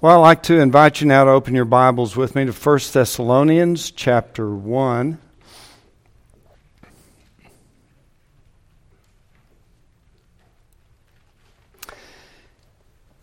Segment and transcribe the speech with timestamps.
[0.00, 2.78] Well, I'd like to invite you now to open your Bibles with me to 1
[2.92, 5.18] Thessalonians chapter 1.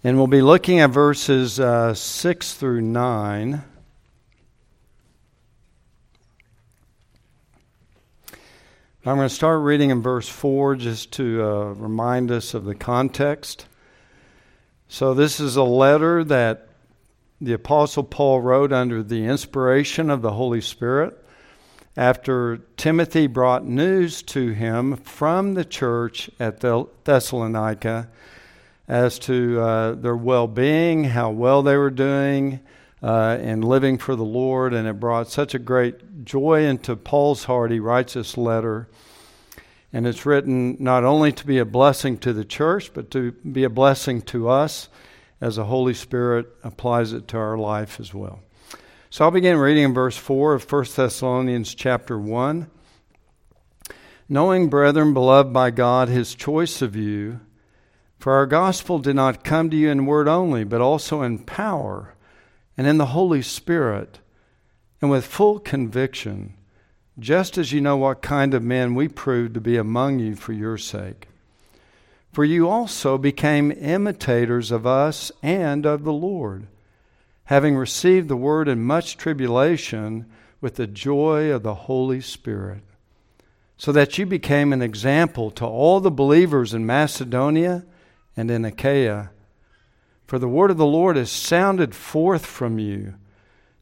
[0.03, 3.63] And we'll be looking at verses uh, 6 through 9.
[9.05, 12.75] I'm going to start reading in verse 4 just to uh, remind us of the
[12.75, 13.65] context.
[14.87, 16.67] So, this is a letter that
[17.41, 21.17] the Apostle Paul wrote under the inspiration of the Holy Spirit
[21.97, 28.09] after Timothy brought news to him from the church at Thessalonica
[28.87, 32.59] as to uh, their well being, how well they were doing,
[33.01, 34.73] uh, and living for the Lord.
[34.73, 37.71] And it brought such a great joy into Paul's heart.
[37.71, 38.87] He writes this letter.
[39.95, 43.63] And it's written not only to be a blessing to the church, but to be
[43.63, 44.89] a blessing to us
[45.39, 48.41] as the Holy Spirit applies it to our life as well.
[49.09, 52.69] So I'll begin reading in verse 4 of 1 Thessalonians chapter 1.
[54.27, 57.39] Knowing, brethren, beloved by God, his choice of you,
[58.19, 62.15] for our gospel did not come to you in word only, but also in power
[62.75, 64.19] and in the Holy Spirit,
[65.01, 66.54] and with full conviction
[67.17, 70.53] just as you know what kind of men we proved to be among you for
[70.53, 71.27] your sake.
[72.33, 76.67] For you also became imitators of us and of the Lord,
[77.45, 80.25] having received the word in much tribulation
[80.59, 82.81] with the joy of the Holy Spirit,
[83.77, 87.85] so that you became an example to all the believers in Macedonia
[88.35, 89.31] and in Achaia.
[90.27, 93.13] For the word of the Lord has sounded forth from you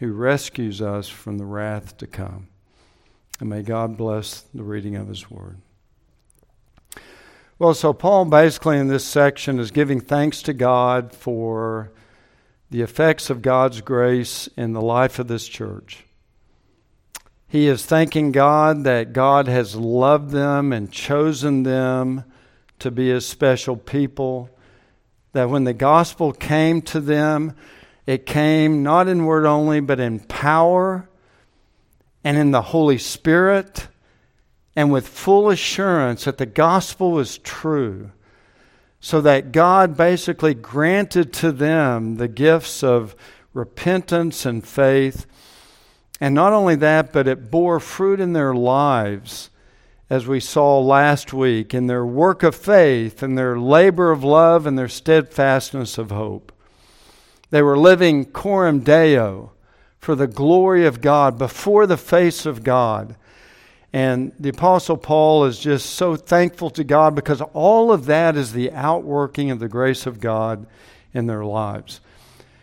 [0.00, 2.48] who rescues us from the wrath to come.
[3.38, 5.58] And may God bless the reading of His Word.
[7.58, 11.92] Well, so Paul basically in this section is giving thanks to God for
[12.70, 16.04] the effects of God's grace in the life of this church.
[17.46, 22.24] He is thanking God that God has loved them and chosen them
[22.78, 24.48] to be His special people.
[25.34, 27.54] That when the gospel came to them,
[28.10, 31.08] it came not in word only, but in power
[32.24, 33.86] and in the Holy Spirit
[34.74, 38.10] and with full assurance that the gospel was true.
[38.98, 43.14] So that God basically granted to them the gifts of
[43.54, 45.24] repentance and faith.
[46.20, 49.50] And not only that, but it bore fruit in their lives,
[50.10, 54.66] as we saw last week, in their work of faith, and their labor of love,
[54.66, 56.50] and their steadfastness of hope.
[57.50, 59.52] They were living coram deo
[59.98, 63.16] for the glory of God before the face of God.
[63.92, 68.52] And the Apostle Paul is just so thankful to God because all of that is
[68.52, 70.66] the outworking of the grace of God
[71.12, 72.00] in their lives.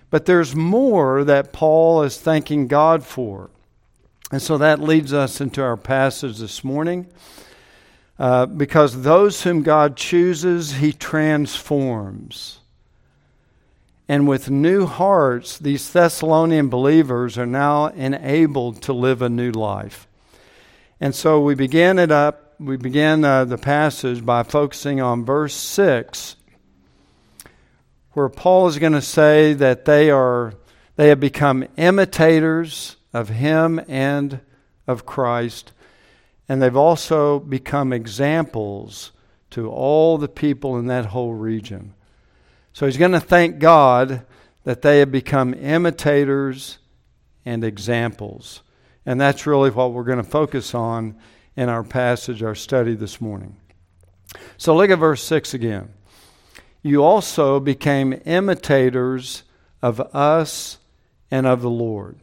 [0.10, 3.50] But there's more that Paul is thanking God for.
[4.32, 7.08] And so that leads us into our passage this morning.
[8.18, 12.60] Uh, because those whom God chooses, he transforms.
[14.10, 20.08] And with new hearts, these Thessalonian believers are now enabled to live a new life.
[21.00, 25.54] And so we began it up, we began uh, the passage by focusing on verse
[25.54, 26.38] 6,
[28.14, 30.54] where Paul is going to say that they are
[30.96, 34.40] they have become imitators of him and
[34.88, 35.72] of Christ,
[36.50, 39.12] and they've also become examples
[39.52, 41.94] to all the people in that whole region.
[42.78, 44.24] So he's going to thank God
[44.64, 46.78] that they have become imitators
[47.44, 48.62] and examples.
[49.04, 51.18] And that's really what we're going to focus on
[51.56, 53.56] in our passage, our study this morning.
[54.58, 55.92] So look at verse 6 again.
[56.84, 59.42] You also became imitators
[59.82, 60.78] of us
[61.32, 62.20] and of the Lord.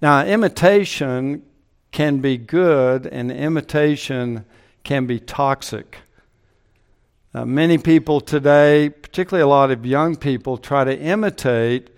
[0.00, 1.42] Now, imitation
[1.90, 4.44] can be good, and imitation
[4.84, 5.98] can be toxic.
[7.34, 11.90] Uh, many people today, particularly a lot of young people, try to imitate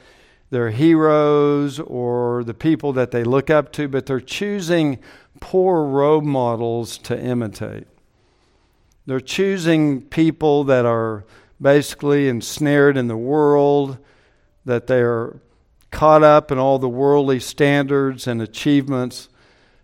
[0.50, 4.98] their heroes or the people that they look up to, but they're choosing
[5.40, 7.86] poor role models to imitate.
[9.06, 11.24] They're choosing people that are
[11.60, 13.98] basically ensnared in the world.
[14.64, 15.40] that they're
[15.90, 19.30] caught up in all the worldly standards and achievements.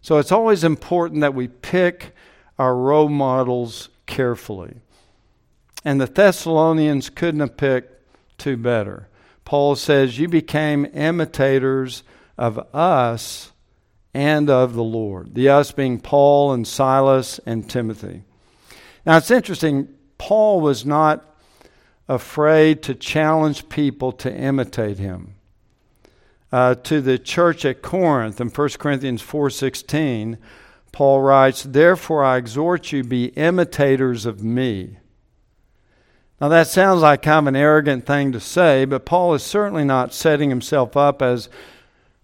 [0.02, 2.14] So it's always important that we pick
[2.58, 4.74] our role models carefully.
[5.84, 8.02] And the Thessalonians couldn't have picked
[8.38, 9.08] two better.
[9.44, 12.02] Paul says, You became imitators
[12.38, 13.52] of us
[14.14, 15.34] and of the Lord.
[15.34, 18.22] The us being Paul and Silas and Timothy.
[19.04, 21.36] Now it's interesting, Paul was not
[22.08, 25.34] afraid to challenge people to imitate him.
[26.52, 30.38] Uh, to the church at Corinth in 1 Corinthians 4:16,
[30.92, 34.98] Paul writes, "Therefore I exhort you be imitators of me."
[36.40, 39.84] Now that sounds like kind of an arrogant thing to say, but Paul is certainly
[39.84, 41.48] not setting himself up as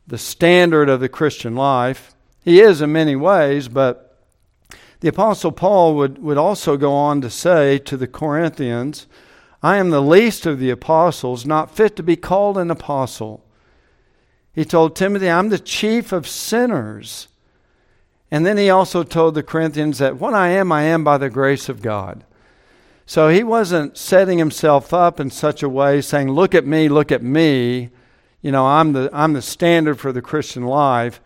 [0.07, 2.15] the standard of the Christian life.
[2.43, 4.19] He is in many ways, but
[5.01, 9.07] the Apostle Paul would, would also go on to say to the Corinthians,
[9.63, 13.45] I am the least of the apostles, not fit to be called an apostle.
[14.55, 17.29] He told Timothy, I'm the chief of sinners.
[18.31, 21.29] And then he also told the Corinthians that what I am, I am by the
[21.29, 22.25] grace of God.
[23.11, 27.11] So he wasn't setting himself up in such a way, saying, Look at me, look
[27.11, 27.91] at me.
[28.41, 31.21] You know, I'm the, I'm the standard for the Christian life.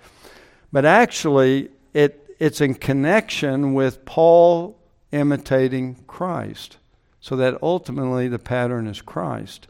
[0.73, 4.79] But actually, it, it's in connection with Paul
[5.13, 6.79] imitating Christ,
[7.21, 9.67] so that ultimately the pattern is Christ.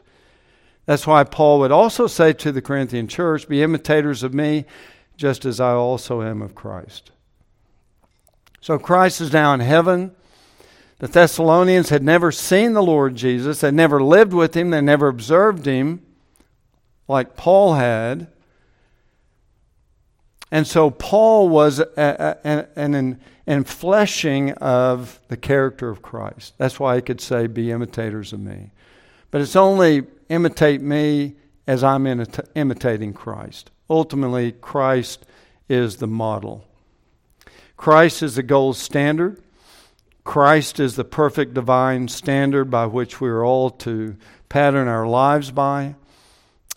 [0.85, 4.63] That's why Paul would also say to the Corinthian church, Be imitators of me,
[5.17, 7.11] just as I also am of Christ.
[8.61, 10.15] So Christ is now in heaven.
[10.99, 15.07] The Thessalonians had never seen the Lord Jesus, they never lived with him, they never
[15.07, 16.01] observed him
[17.07, 18.27] like Paul had.
[20.51, 26.53] And so Paul was an enfleshing of the character of Christ.
[26.57, 28.71] That's why he could say, Be imitators of me.
[29.31, 31.35] But it's only imitate me
[31.67, 33.71] as I'm imitating Christ.
[33.89, 35.25] Ultimately, Christ
[35.67, 36.65] is the model.
[37.75, 39.41] Christ is the gold standard.
[40.25, 44.17] Christ is the perfect divine standard by which we are all to
[44.49, 45.95] pattern our lives by.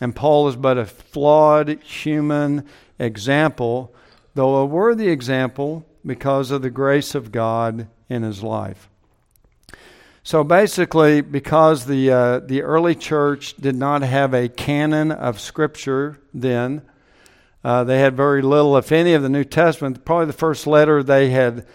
[0.00, 2.66] And Paul is but a flawed human
[2.98, 3.92] example,
[4.34, 8.88] though a worthy example because of the grace of God in his life.
[10.22, 16.20] So basically, because the, uh, the early church did not have a canon of Scripture
[16.34, 16.82] then,
[17.64, 20.04] uh, they had very little, if any, of the New Testament.
[20.04, 21.66] Probably the first letter they had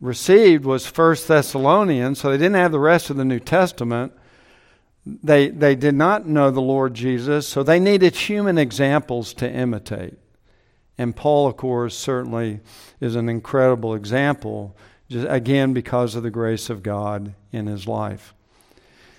[0.00, 4.12] received was First Thessalonians, so they didn't have the rest of the New Testament.
[5.04, 10.18] They, they did not know the Lord Jesus, so they needed human examples to imitate.
[10.98, 12.60] And Paul, of course, certainly
[13.00, 14.76] is an incredible example,
[15.08, 18.34] just, again, because of the grace of God in his life.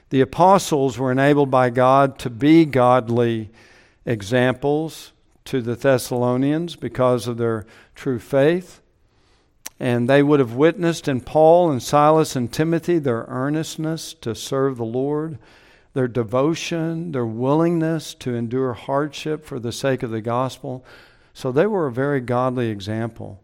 [0.10, 3.50] The apostles were enabled by God to be godly
[4.06, 5.14] examples
[5.46, 7.66] to the Thessalonians because of their
[7.96, 8.79] true faith.
[9.80, 14.78] And they would have witnessed in Paul and Silas and Timothy their earnestness to serve
[14.78, 15.40] the Lord,
[15.94, 20.84] their devotion, their willingness to endure hardship for the sake of the gospel.
[21.34, 23.42] So they were a very godly example.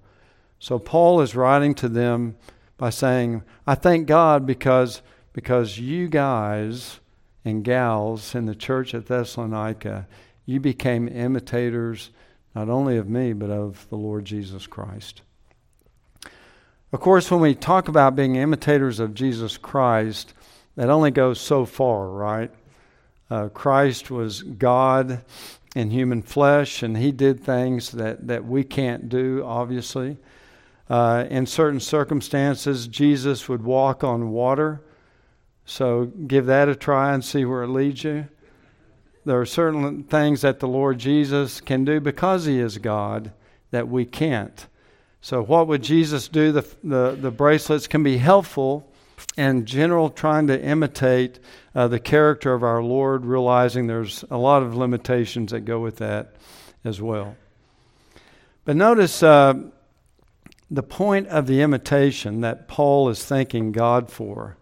[0.59, 2.35] So Paul is writing to them
[2.77, 5.01] by saying, I thank God because,
[5.31, 6.99] because you guys
[7.45, 10.07] and gals in the church at Thessalonica,
[10.45, 12.09] you became imitators
[12.53, 15.21] not only of me, but of the Lord Jesus Christ.
[16.95, 20.33] Of course, when we talk about being imitators of Jesus Christ,
[20.77, 22.49] that only goes so far, right?
[23.29, 25.21] Uh, Christ was God
[25.75, 30.15] in human flesh, and he did things that, that we can't do, obviously.
[30.89, 34.81] Uh, in certain circumstances, Jesus would walk on water.
[35.65, 38.29] So give that a try and see where it leads you.
[39.25, 43.33] There are certain things that the Lord Jesus can do because he is God
[43.71, 44.65] that we can't.
[45.25, 46.51] So, what would Jesus do?
[46.51, 48.87] The, the, the bracelets can be helpful
[49.35, 51.39] in general, trying to imitate
[51.73, 55.97] uh, the character of our Lord, realizing there's a lot of limitations that go with
[55.97, 56.35] that
[56.83, 57.35] as well.
[58.65, 59.55] But notice uh,
[60.69, 64.57] the point of the imitation that Paul is thanking God for.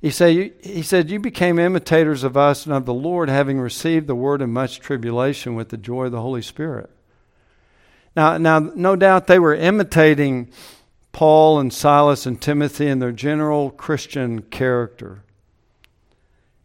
[0.00, 4.08] He said, he said, You became imitators of us and of the Lord, having received
[4.08, 6.90] the word in much tribulation with the joy of the Holy Spirit.
[8.16, 10.50] Now, now, no doubt they were imitating
[11.12, 15.22] Paul and Silas and Timothy and their general Christian character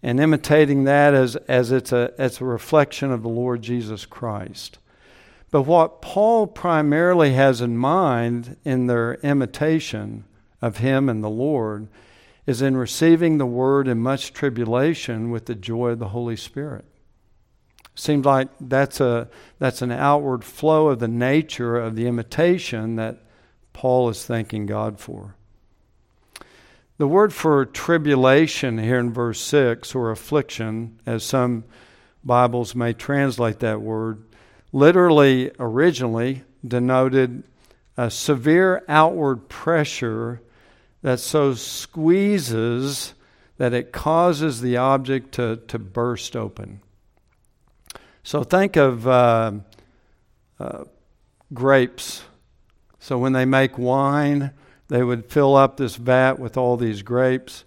[0.04, 4.78] and imitating that as, as it's, a, as a reflection of the Lord Jesus Christ.
[5.50, 10.26] But what Paul primarily has in mind in their imitation
[10.62, 11.88] of him and the Lord
[12.46, 16.86] is in receiving the word in much tribulation with the joy of the Holy Spirit.
[17.96, 23.20] Seems like that's, a, that's an outward flow of the nature of the imitation that
[23.72, 25.36] Paul is thanking God for.
[26.98, 31.66] The word for tribulation here in verse 6, or affliction, as some
[32.24, 34.24] Bibles may translate that word,
[34.72, 37.44] literally originally denoted
[37.98, 40.42] a severe outward pressure
[41.02, 43.14] that so squeezes
[43.58, 46.82] that it causes the object to, to burst open.
[48.24, 49.52] So think of uh,
[50.60, 50.84] uh,
[51.54, 52.24] grapes.
[53.00, 54.52] So when they make wine,
[54.88, 57.66] they would fill up this vat with all these grapes,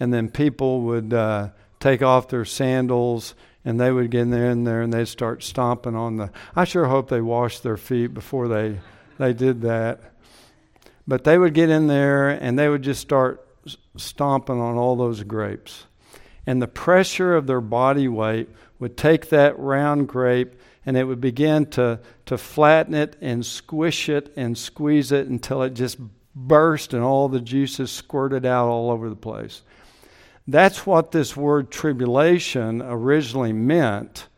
[0.00, 1.50] and then people would uh,
[1.80, 3.34] take off their sandals
[3.66, 6.30] and they would get in there, in there and they'd start stomping on the.
[6.54, 8.80] I sure hope they washed their feet before they
[9.18, 10.00] they did that.
[11.06, 13.46] But they would get in there and they would just start
[13.96, 15.86] stomping on all those grapes.
[16.46, 20.54] And the pressure of their body weight would take that round grape
[20.86, 25.62] and it would begin to, to flatten it and squish it and squeeze it until
[25.62, 25.98] it just
[26.34, 29.62] burst and all the juices squirted out all over the place.
[30.46, 34.28] That's what this word tribulation originally meant.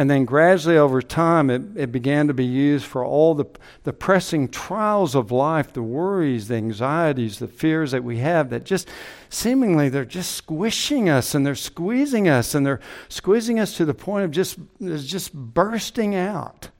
[0.00, 3.46] And then gradually over time, it, it began to be used for all the,
[3.82, 8.62] the pressing trials of life, the worries, the anxieties, the fears that we have that
[8.62, 8.88] just
[9.28, 12.78] seemingly they're just squishing us and they're squeezing us and they're
[13.08, 16.70] squeezing us to the point of just, just bursting out.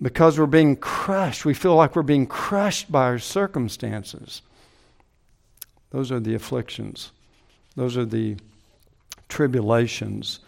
[0.00, 1.46] Because we're being crushed.
[1.46, 4.42] We feel like we're being crushed by our circumstances.
[5.90, 7.10] Those are the afflictions,
[7.74, 8.36] those are the
[9.30, 10.40] tribulations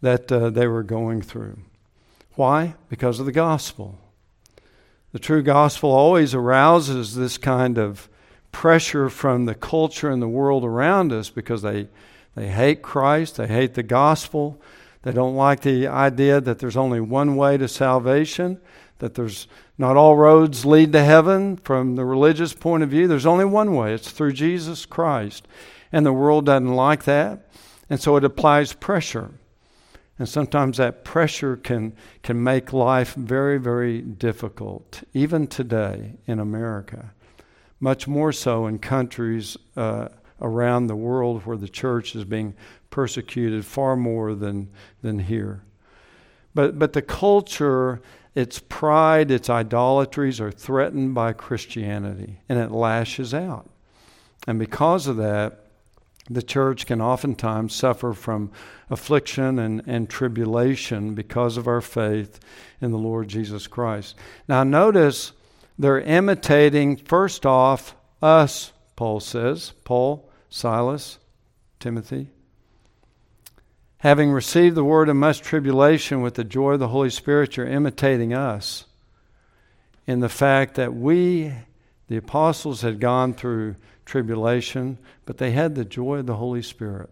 [0.00, 1.58] that uh, they were going through.
[2.34, 2.74] Why?
[2.88, 3.98] Because of the gospel.
[5.12, 8.08] The true gospel always arouses this kind of
[8.52, 11.88] pressure from the culture and the world around us because they,
[12.34, 14.60] they hate Christ, they hate the gospel,
[15.02, 18.60] they don't like the idea that there's only one way to salvation,
[18.98, 19.46] that there's
[19.78, 23.06] not all roads lead to heaven from the religious point of view.
[23.06, 25.46] There's only one way it's through Jesus Christ.
[25.92, 27.46] And the world doesn't like that.
[27.88, 29.30] And so it applies pressure.
[30.18, 37.12] And sometimes that pressure can, can make life very, very difficult, even today in America.
[37.80, 40.08] Much more so in countries uh,
[40.40, 42.54] around the world where the church is being
[42.90, 44.70] persecuted far more than,
[45.02, 45.62] than here.
[46.54, 48.02] But, but the culture
[48.38, 53.68] its pride, its idolatries are threatened by Christianity, and it lashes out.
[54.46, 55.64] And because of that,
[56.28, 58.50] the church can oftentimes suffer from
[58.90, 62.38] affliction and, and tribulation because of our faith
[62.80, 64.14] in the Lord Jesus Christ.
[64.48, 65.32] Now, notice
[65.78, 71.18] they're imitating, first off, us, Paul says, Paul, Silas,
[71.78, 72.28] Timothy
[73.98, 77.66] having received the word of much tribulation with the joy of the Holy Spirit, you're
[77.66, 78.84] imitating us
[80.06, 81.52] in the fact that we,
[82.06, 83.74] the apostles, had gone through
[84.08, 87.10] tribulation, but they had the joy of the Holy Spirit.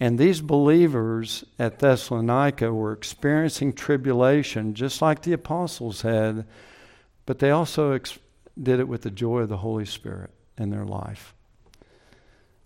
[0.00, 6.46] And these believers at Thessalonica were experiencing tribulation just like the apostles had,
[7.26, 8.18] but they also ex-
[8.60, 11.34] did it with the joy of the Holy Spirit in their life.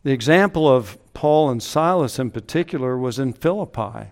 [0.04, 4.10] The example of Paul and Silas in particular was in Philippi.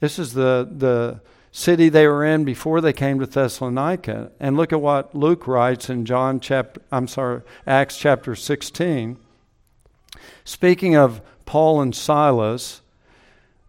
[0.00, 1.22] This is the, the
[1.52, 4.30] city they were in before they came to Thessalonica.
[4.38, 9.16] And look at what Luke writes in John chapter I'm sorry, Acts chapter 16.
[10.44, 12.82] Speaking of Paul and Silas,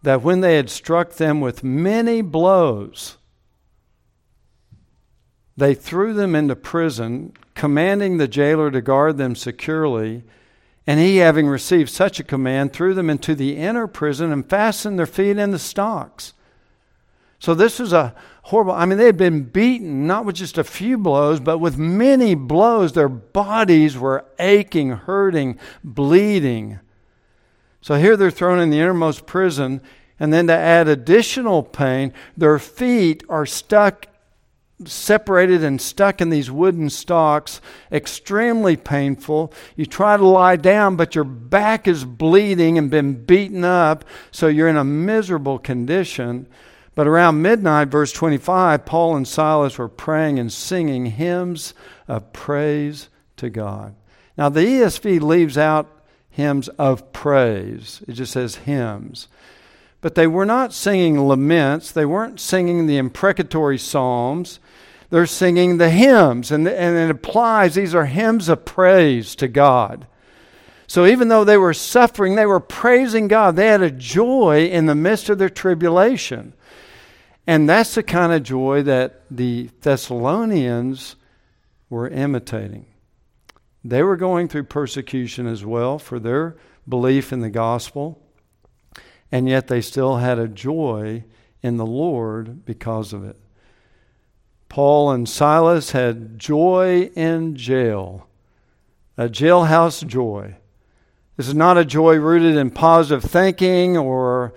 [0.03, 3.17] that when they had struck them with many blows,
[5.55, 10.23] they threw them into prison, commanding the jailer to guard them securely.
[10.87, 14.97] And he, having received such a command, threw them into the inner prison and fastened
[14.97, 16.33] their feet in the stocks.
[17.41, 18.73] So this was a horrible.
[18.73, 22.35] I mean, they had been beaten, not with just a few blows, but with many
[22.35, 22.93] blows.
[22.93, 26.79] Their bodies were aching, hurting, bleeding.
[27.81, 29.81] So here they're thrown in the innermost prison,
[30.19, 34.05] and then to add additional pain, their feet are stuck
[34.85, 37.59] separated and stuck in these wooden stocks,
[37.91, 39.51] extremely painful.
[39.75, 44.47] You try to lie down, but your back is bleeding and been beaten up, so
[44.47, 46.47] you're in a miserable condition.
[47.01, 51.73] But around midnight, verse 25, Paul and Silas were praying and singing hymns
[52.07, 53.95] of praise to God.
[54.37, 55.89] Now, the ESV leaves out
[56.29, 59.29] hymns of praise, it just says hymns.
[60.01, 61.91] But they were not singing laments.
[61.91, 64.59] They weren't singing the imprecatory psalms.
[65.09, 67.73] They're singing the hymns, and, and it applies.
[67.73, 70.05] These are hymns of praise to God.
[70.85, 73.55] So even though they were suffering, they were praising God.
[73.55, 76.53] They had a joy in the midst of their tribulation.
[77.51, 81.17] And that's the kind of joy that the Thessalonians
[81.89, 82.85] were imitating.
[83.83, 86.55] They were going through persecution as well for their
[86.87, 88.23] belief in the gospel,
[89.33, 91.25] and yet they still had a joy
[91.61, 93.35] in the Lord because of it.
[94.69, 98.29] Paul and Silas had joy in jail,
[99.17, 100.55] a jailhouse joy.
[101.35, 104.53] This is not a joy rooted in positive thinking or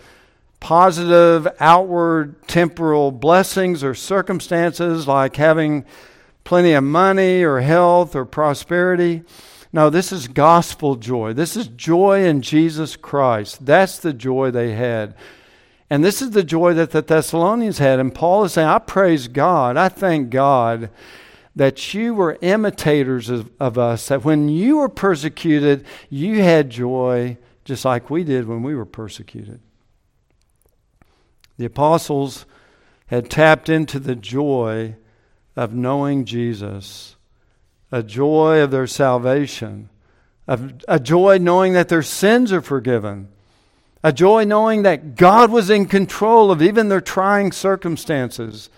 [0.65, 5.85] positive outward temporal blessings or circumstances like having
[6.43, 9.23] plenty of money or health or prosperity.
[9.75, 11.35] No, this is gospel joy.
[11.35, 13.67] This is joy in Jesus Christ.
[13.67, 15.15] That's the joy they had.
[15.91, 18.01] And this is the joy that the Thessalonians had.
[18.01, 19.77] And Paul is saying, I praise God.
[19.77, 20.89] I thank God
[21.55, 27.37] that you were imitators of, of us, that when you were persecuted, you had joy
[27.67, 29.61] just like we did when we were persecuted.
[31.57, 32.47] The apostles
[33.07, 34.97] had tapped into the joy
[35.57, 37.17] of knowing Jesus,
[37.93, 39.89] a joy of their salvation,
[40.49, 43.29] a joy knowing that their sins are forgiven,
[44.03, 48.69] a joy knowing that God was in control of even their trying circumstances.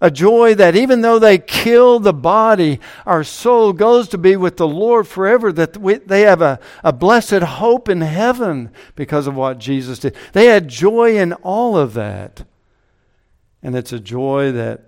[0.00, 4.56] A joy that even though they kill the body, our soul goes to be with
[4.56, 9.34] the Lord forever, that we, they have a, a blessed hope in heaven because of
[9.34, 10.14] what Jesus did.
[10.32, 12.44] They had joy in all of that.
[13.60, 14.84] And it's a joy that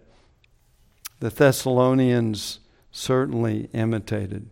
[1.19, 2.61] the Thessalonians
[2.93, 4.49] certainly imitated.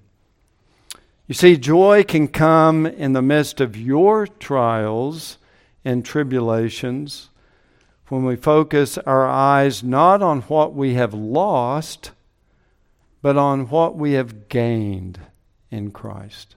[1.28, 5.38] You see, joy can come in the midst of your trials
[5.84, 7.30] and tribulations
[8.08, 12.12] when we focus our eyes not on what we have lost,
[13.22, 15.20] but on what we have gained
[15.70, 16.56] in Christ.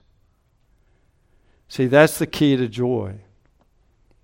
[1.68, 3.14] See, that's the key to joy.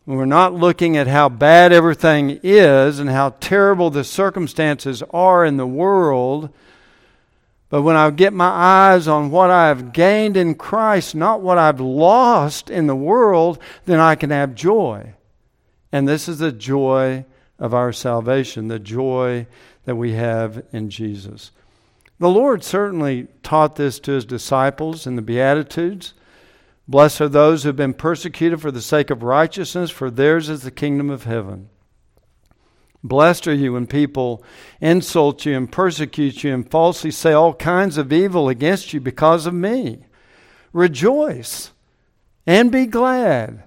[0.05, 5.45] When we're not looking at how bad everything is and how terrible the circumstances are
[5.45, 6.51] in the world
[7.71, 11.59] but when I get my eyes on what I have gained in Christ, not what
[11.59, 15.15] I've lost in the world, then I can have joy.
[15.93, 17.25] And this is the joy
[17.59, 19.47] of our salvation, the joy
[19.85, 21.51] that we have in Jesus.
[22.19, 26.15] The Lord certainly taught this to his disciples in the Beatitudes.
[26.87, 30.63] Blessed are those who have been persecuted for the sake of righteousness, for theirs is
[30.63, 31.69] the kingdom of heaven.
[33.05, 34.43] Blessed are you when people
[34.81, 39.47] insult you and persecute you and falsely say all kinds of evil against you because
[39.47, 40.05] of me.
[40.73, 41.71] Rejoice
[42.47, 43.63] and be glad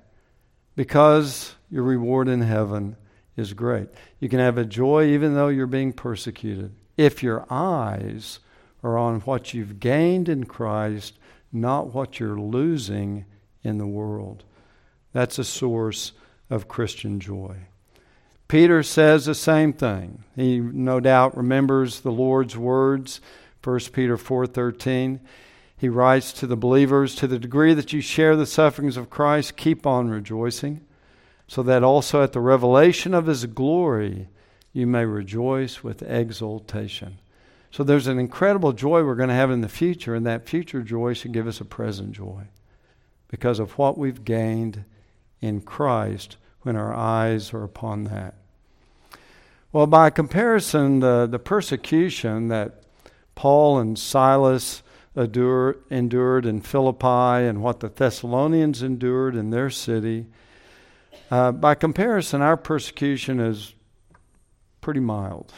[0.76, 2.98] because your reward in heaven
[3.38, 3.88] is great.
[4.20, 8.40] You can have a joy even though you're being persecuted if your eyes
[8.84, 11.18] are on what you've gained in Christ,
[11.52, 13.26] not what you're losing
[13.64, 14.44] in the world.
[15.14, 16.12] That's a source
[16.50, 17.56] of Christian joy.
[18.48, 20.26] Peter says the same thing.
[20.36, 23.22] He no doubt remembers the Lord's words,
[23.64, 25.22] 1 Peter 4:13.
[25.78, 29.56] He writes to the believers, to the degree that you share the sufferings of Christ,
[29.56, 30.82] keep on rejoicing,
[31.52, 34.30] so that also at the revelation of his glory
[34.72, 37.20] you may rejoice with exultation.
[37.72, 40.82] So there's an incredible joy we're going to have in the future, and that future
[40.82, 42.44] joy should give us a present joy
[43.28, 44.86] because of what we've gained
[45.42, 48.36] in Christ when our eyes are upon that.
[49.74, 52.84] Well, by comparison, the, the persecution that
[53.36, 54.84] Paul and Silas
[55.18, 60.28] endure, endured in Philippi and what the Thessalonians endured in their city,
[61.32, 63.74] uh, by comparison, our persecution is
[64.82, 65.54] pretty mild.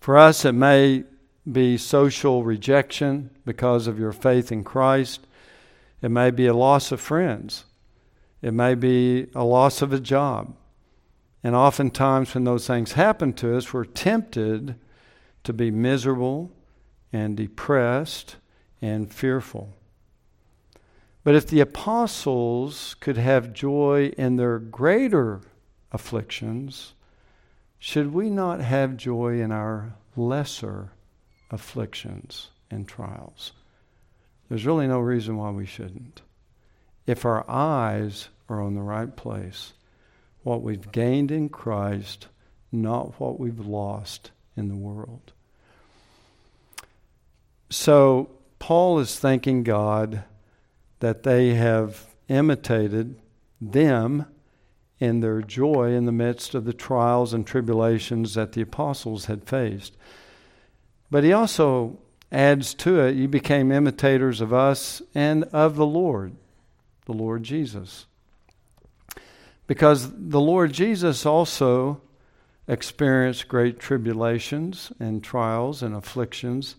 [0.00, 1.04] For us, it may
[1.50, 5.26] be social rejection because of your faith in Christ.
[6.02, 7.64] It may be a loss of friends.
[8.42, 10.56] It may be a loss of a job.
[11.44, 14.74] And oftentimes, when those things happen to us, we're tempted
[15.44, 16.50] to be miserable
[17.12, 18.36] and depressed
[18.82, 19.72] and fearful.
[21.24, 25.40] But if the apostles could have joy in their greater
[25.90, 26.92] afflictions,
[27.78, 30.90] should we not have joy in our lesser
[31.50, 33.52] afflictions and trials?
[34.48, 36.20] There's really no reason why we shouldn't.
[37.06, 39.72] If our eyes are on the right place,
[40.42, 42.28] what we've gained in Christ,
[42.70, 45.32] not what we've lost in the world.
[47.70, 50.24] So, Paul is thanking God
[51.04, 53.14] that they have imitated
[53.60, 54.24] them
[54.98, 59.46] in their joy in the midst of the trials and tribulations that the apostles had
[59.46, 59.98] faced.
[61.10, 61.98] But he also
[62.32, 66.36] adds to it, you became imitators of us and of the Lord,
[67.04, 68.06] the Lord Jesus.
[69.66, 72.00] Because the Lord Jesus also
[72.66, 76.76] experienced great tribulations and trials and afflictions,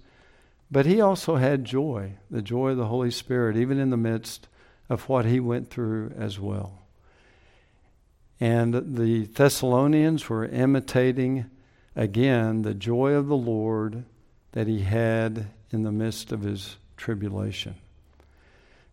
[0.72, 4.48] but he also had joy, the joy of the Holy Spirit, even in the midst
[4.90, 6.82] of what he went through as well.
[8.40, 11.46] And the Thessalonians were imitating
[11.96, 14.04] again the joy of the Lord
[14.52, 17.76] that he had in the midst of his tribulation.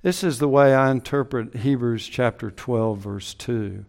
[0.03, 3.85] This is the way I interpret Hebrews chapter 12, verse 2.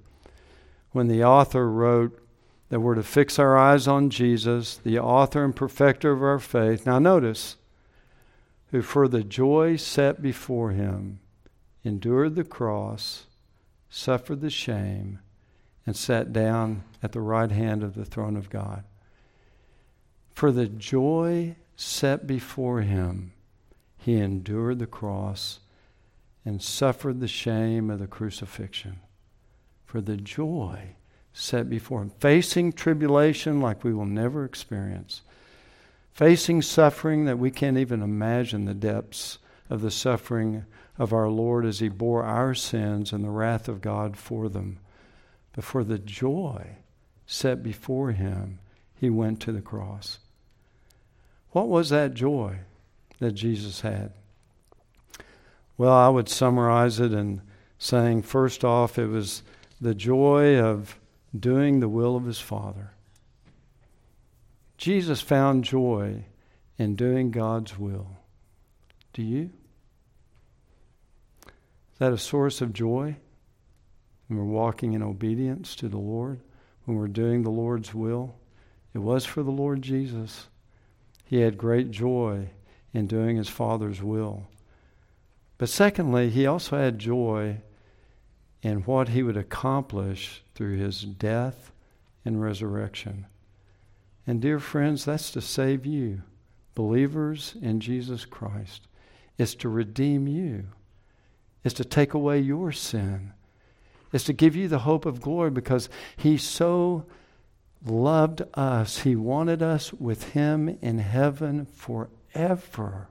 [0.92, 2.20] When the author wrote
[2.70, 6.86] that we're to fix our eyes on Jesus, the author and perfecter of our faith.
[6.86, 7.56] Now, notice,
[8.74, 11.20] who for the joy set before him
[11.84, 13.28] endured the cross,
[13.88, 15.20] suffered the shame,
[15.86, 18.84] and sat down at the right hand of the throne of God.
[20.34, 23.34] For the joy set before him,
[23.96, 25.60] he endured the cross
[26.44, 29.02] and suffered the shame of the crucifixion.
[29.86, 30.96] For the joy
[31.32, 35.22] set before him, facing tribulation like we will never experience,
[36.14, 40.66] facing suffering that we can't even imagine the depths of the suffering
[40.98, 44.80] of our Lord as he bore our sins and the wrath of God for them.
[45.54, 46.78] But for the joy
[47.26, 48.60] set before him,
[48.96, 50.20] he went to the cross.
[51.52, 52.60] What was that joy
[53.20, 54.14] that Jesus had?
[55.78, 57.42] Well, I would summarize it in
[57.80, 59.44] saying, first off, it was
[59.82, 61.00] the joy of
[61.38, 62.92] doing the will of his Father.
[64.84, 66.26] Jesus found joy
[66.78, 68.18] in doing God's will.
[69.14, 69.50] Do you?
[71.46, 73.16] Is that a source of joy
[74.28, 76.42] when we're walking in obedience to the Lord,
[76.84, 78.36] when we're doing the Lord's will?
[78.94, 80.50] It was for the Lord Jesus.
[81.24, 82.50] He had great joy
[82.94, 84.48] in doing his Father's will.
[85.58, 87.62] But secondly, he also had joy
[88.62, 91.72] in what he would accomplish through his death
[92.26, 93.28] and resurrection.
[94.26, 96.22] And, dear friends, that's to save you,
[96.76, 98.88] believers in Jesus Christ.
[99.38, 100.66] It's to redeem you,
[101.64, 103.34] it's to take away your sin,
[104.12, 107.06] it's to give you the hope of glory because he so
[107.86, 109.00] loved us.
[109.00, 113.08] He wanted us with him in heaven forever.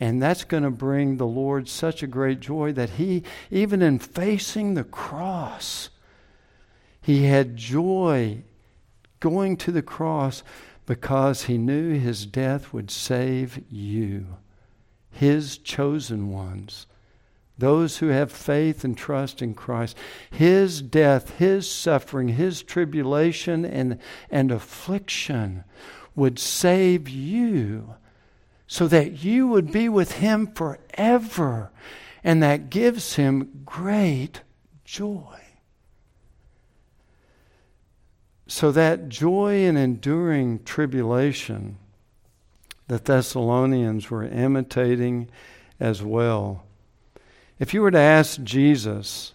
[0.00, 3.98] And that's going to bring the Lord such a great joy that he, even in
[3.98, 5.90] facing the cross,
[7.00, 8.42] he had joy
[9.20, 10.42] going to the cross
[10.86, 14.38] because he knew his death would save you,
[15.10, 16.86] his chosen ones,
[17.58, 19.96] those who have faith and trust in Christ.
[20.30, 23.98] His death, his suffering, his tribulation and,
[24.30, 25.64] and affliction
[26.14, 27.94] would save you
[28.68, 31.70] so that you would be with him forever.
[32.22, 34.42] And that gives him great
[34.84, 35.47] joy.
[38.48, 41.76] So that joy in enduring tribulation,
[42.88, 45.28] the Thessalonians were imitating
[45.78, 46.64] as well.
[47.58, 49.34] If you were to ask Jesus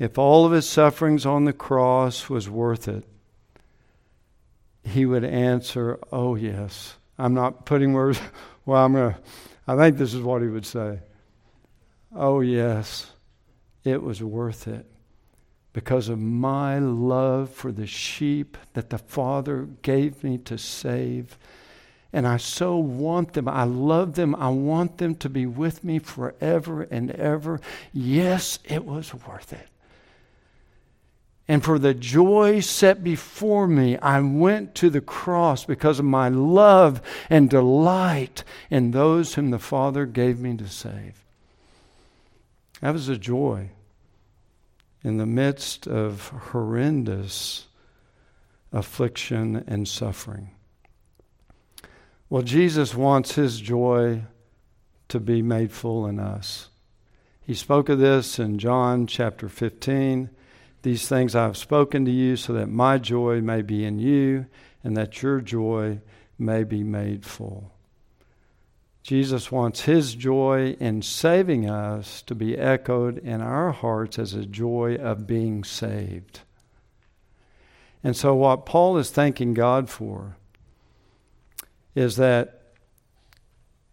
[0.00, 3.04] if all of his sufferings on the cross was worth it,
[4.82, 6.96] he would answer, Oh, yes.
[7.18, 8.18] I'm not putting words,
[8.64, 9.20] well, I'm going to,
[9.68, 11.00] I think this is what he would say.
[12.16, 13.12] Oh, yes,
[13.84, 14.89] it was worth it
[15.72, 21.38] because of my love for the sheep that the Father gave me to save.
[22.12, 23.48] And I so want them.
[23.48, 24.34] I love them.
[24.34, 27.60] I want them to be with me forever and ever.
[27.92, 29.68] Yes, it was worth it.
[31.46, 36.28] And for the joy set before me, I went to the cross because of my
[36.28, 41.24] love and delight in those whom the Father gave me to save.
[42.80, 43.70] That was a joy
[45.02, 47.66] in the midst of horrendous
[48.72, 50.50] affliction and suffering.
[52.28, 54.22] Well, Jesus wants his joy
[55.08, 56.68] to be made full in us.
[57.40, 60.30] He spoke of this in John chapter 15.
[60.82, 64.46] These things I have spoken to you so that my joy may be in you
[64.84, 66.00] and that your joy
[66.38, 67.72] may be made full.
[69.10, 74.46] Jesus wants his joy in saving us to be echoed in our hearts as a
[74.46, 76.42] joy of being saved.
[78.04, 80.36] And so, what Paul is thanking God for
[81.96, 82.62] is that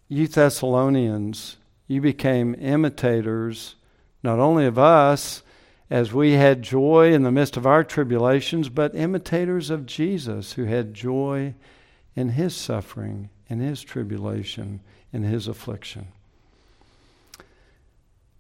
[0.08, 3.74] you Thessalonians, you became imitators
[4.22, 5.42] not only of us,
[5.90, 10.66] as we had joy in the midst of our tribulations, but imitators of Jesus who
[10.66, 11.56] had joy
[12.16, 16.08] in his suffering in his tribulation, in his affliction.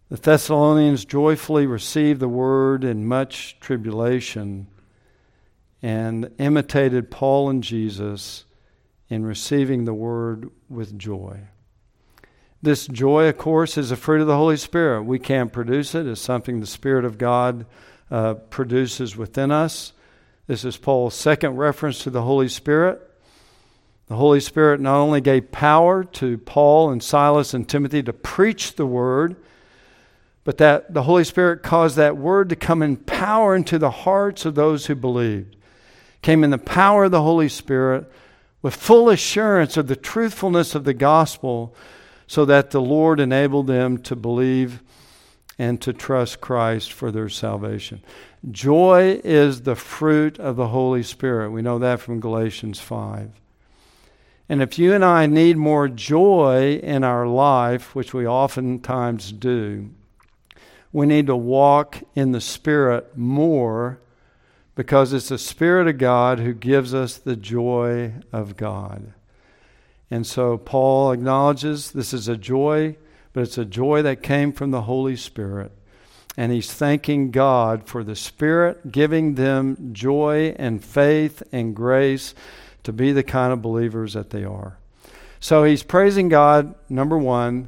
[0.09, 4.67] The Thessalonians joyfully received the word in much tribulation
[5.81, 8.45] and imitated Paul and Jesus
[9.09, 11.41] in receiving the word with joy.
[12.61, 15.03] This joy, of course, is a fruit of the Holy Spirit.
[15.03, 17.65] We can't produce it, it's something the Spirit of God
[18.09, 19.93] uh, produces within us.
[20.47, 23.01] This is Paul's second reference to the Holy Spirit.
[24.07, 28.75] The Holy Spirit not only gave power to Paul and Silas and Timothy to preach
[28.75, 29.35] the word,
[30.45, 34.45] but that the Holy Spirit caused that word to come in power into the hearts
[34.45, 35.57] of those who believed.
[36.21, 38.09] Came in the power of the Holy Spirit
[38.61, 41.75] with full assurance of the truthfulness of the gospel,
[42.27, 44.81] so that the Lord enabled them to believe
[45.59, 48.01] and to trust Christ for their salvation.
[48.49, 51.51] Joy is the fruit of the Holy Spirit.
[51.51, 53.31] We know that from Galatians 5.
[54.49, 59.89] And if you and I need more joy in our life, which we oftentimes do,
[60.93, 63.99] we need to walk in the Spirit more
[64.75, 69.13] because it's the Spirit of God who gives us the joy of God.
[70.09, 72.95] And so Paul acknowledges this is a joy,
[73.33, 75.71] but it's a joy that came from the Holy Spirit.
[76.37, 82.33] And he's thanking God for the Spirit giving them joy and faith and grace
[82.87, 84.77] to be the kind of believers that they are.
[85.41, 87.67] So he's praising God, number one,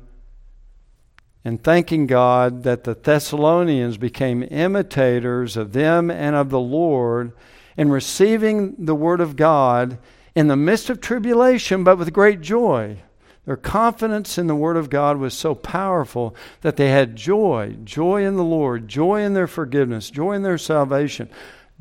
[1.43, 7.34] and thanking God that the Thessalonians became imitators of them and of the Lord
[7.75, 9.97] in receiving the Word of God
[10.36, 12.99] in the midst of tribulation, but with great joy.
[13.45, 18.23] Their confidence in the Word of God was so powerful that they had joy joy
[18.23, 21.29] in the Lord, joy in their forgiveness, joy in their salvation,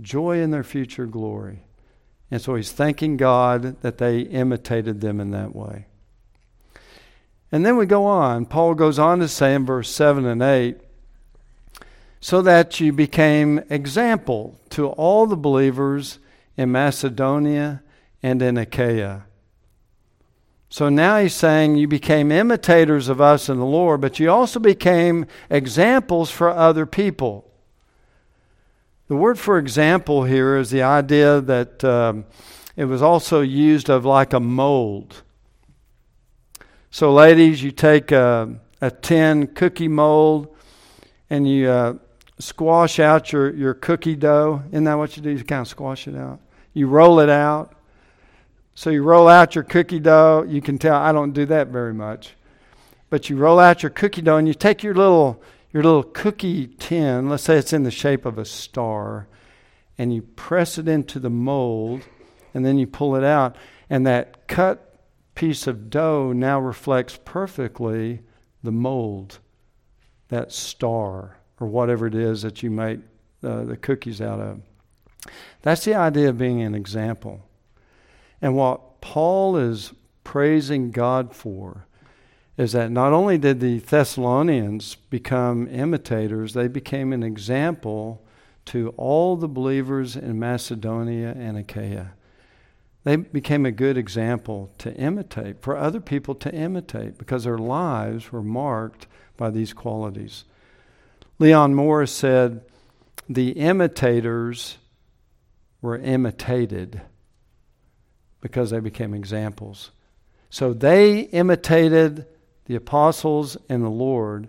[0.01, 1.63] joy in their future glory.
[2.31, 5.87] And so he's thanking God that they imitated them in that way.
[7.51, 8.45] And then we go on.
[8.47, 10.81] Paul goes on to say in verse 7 and 8
[12.21, 16.19] so that you became example to all the believers
[16.57, 17.83] in Macedonia
[18.23, 19.25] and in Achaia.
[20.69, 24.61] So now he's saying you became imitators of us in the Lord, but you also
[24.61, 27.48] became examples for other people.
[29.09, 32.27] The word for example here is the idea that um,
[32.77, 35.23] it was also used of like a mold.
[36.91, 40.55] So, ladies, you take a, a tin cookie mold
[41.31, 41.95] and you uh,
[42.39, 44.63] squash out your, your cookie dough.
[44.73, 45.31] Isn't that what you do?
[45.31, 46.41] You kind of squash it out.
[46.75, 47.75] You roll it out.
[48.75, 50.45] So, you roll out your cookie dough.
[50.47, 52.35] You can tell I don't do that very much.
[53.09, 56.67] But you roll out your cookie dough and you take your little your little cookie
[56.67, 59.29] tin, let's say it's in the shape of a star,
[59.99, 62.03] and you press it into the mold,
[62.55, 63.57] and then you pull it out,
[63.91, 65.01] and that cut
[65.35, 68.21] piece of dough now reflects perfectly
[68.63, 69.39] the mold,
[70.29, 73.01] that star, or whatever it is that you make
[73.43, 74.61] uh, the cookies out of.
[75.63, 77.47] That's the idea of being an example.
[78.41, 79.93] And what Paul is
[80.25, 81.88] praising God for
[82.59, 88.21] is that not only did the Thessalonians become imitators, they became an example
[88.67, 92.11] to all the believers in Macedonia and Achaia.
[93.05, 98.33] They became a good example to imitate, for other people to imitate, because their lives
[98.33, 100.45] were marked by these qualities.
[101.39, 102.63] Leon Morris said,
[103.29, 104.79] The imitators
[105.81, 107.03] were imitated
[108.41, 109.93] because they became examples.
[110.51, 112.27] So they imitated
[112.69, 114.49] the apostles and the Lord.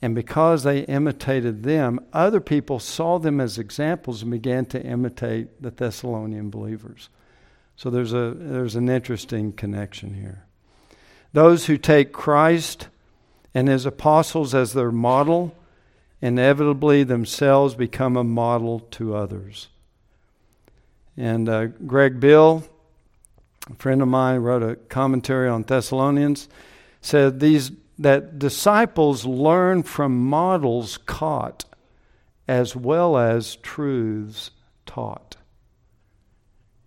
[0.00, 5.62] And because they imitated them, other people saw them as examples and began to imitate
[5.62, 7.08] the Thessalonian believers.
[7.76, 10.44] So there's, a, there's an interesting connection here.
[11.32, 12.88] Those who take Christ
[13.54, 15.54] and his apostles as their model
[16.20, 19.68] inevitably themselves become a model to others.
[21.16, 22.64] And uh, Greg Beale,
[23.70, 26.48] a friend of mine, wrote a commentary on Thessalonians
[27.02, 31.64] said these that disciples learn from models caught
[32.48, 34.50] as well as truths
[34.86, 35.36] taught.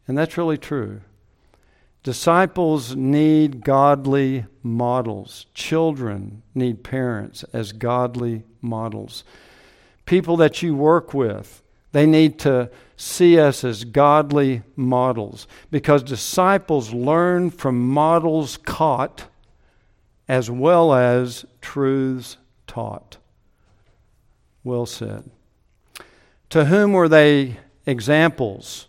[0.08, 1.01] And that's really true.
[2.04, 5.47] Disciples need godly models.
[5.54, 9.23] Children need parents as godly models.
[10.06, 16.93] People that you work with, they need to see us as godly models because disciples
[16.93, 19.25] learn from models caught
[20.28, 23.18] as well as truths taught.
[24.64, 25.30] Well said.
[26.50, 28.88] To whom were they examples?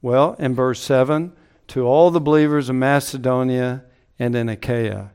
[0.00, 1.32] Well, in verse 7,
[1.68, 3.84] to all the believers in Macedonia
[4.18, 5.10] and in Achaia.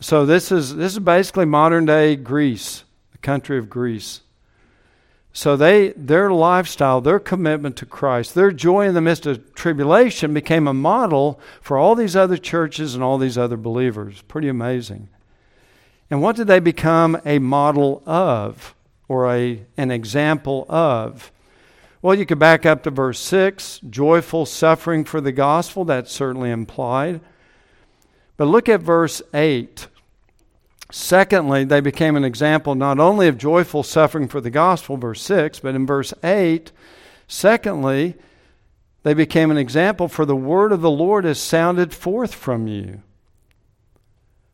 [0.00, 4.22] So this is this is basically modern day Greece, the country of Greece.
[5.32, 10.34] So they their lifestyle, their commitment to Christ, their joy in the midst of tribulation
[10.34, 14.22] became a model for all these other churches and all these other believers.
[14.22, 15.08] Pretty amazing.
[16.10, 18.74] And what did they become a model of
[19.06, 21.30] or a an example of?
[22.02, 26.50] Well, you could back up to verse 6, joyful suffering for the gospel, that's certainly
[26.50, 27.20] implied.
[28.36, 29.86] But look at verse 8.
[30.90, 35.60] Secondly, they became an example not only of joyful suffering for the gospel, verse 6,
[35.60, 36.72] but in verse 8,
[37.28, 38.16] secondly,
[39.02, 43.02] they became an example for the word of the Lord has sounded forth from you.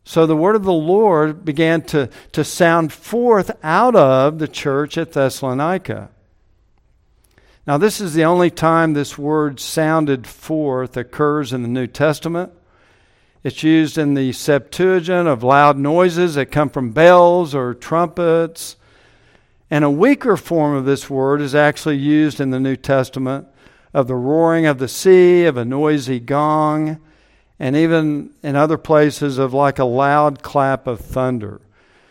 [0.03, 4.97] So the word of the Lord began to, to sound forth out of the church
[4.97, 6.09] at Thessalonica.
[7.65, 12.53] Now, this is the only time this word sounded forth occurs in the New Testament.
[13.47, 18.75] It's used in the Septuagint of loud noises that come from bells or trumpets.
[19.71, 23.47] And a weaker form of this word is actually used in the New Testament
[23.93, 26.99] of the roaring of the sea, of a noisy gong,
[27.57, 31.61] and even in other places of like a loud clap of thunder.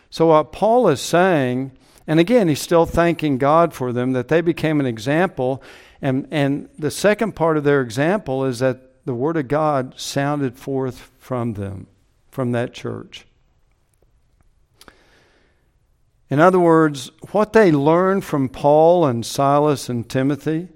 [0.08, 1.72] So, what Paul is saying
[2.06, 5.62] and again, he's still thanking God for them that they became an example.
[6.00, 10.58] And, and the second part of their example is that the Word of God sounded
[10.58, 11.86] forth from them,
[12.28, 13.24] from that church.
[16.28, 20.68] In other words, what they learned from Paul and Silas and Timothy,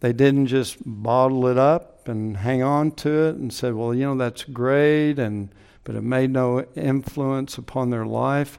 [0.00, 4.02] they didn't just bottle it up and hang on to it and said, well, you
[4.02, 5.50] know, that's great, and,
[5.84, 8.58] but it made no influence upon their life.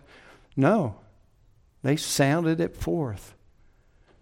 [0.56, 0.96] No,
[1.84, 3.36] they sounded it forth.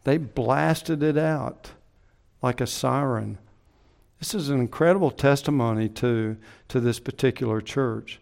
[0.03, 1.71] They blasted it out
[2.41, 3.37] like a siren.
[4.19, 6.37] This is an incredible testimony to,
[6.69, 8.19] to this particular church.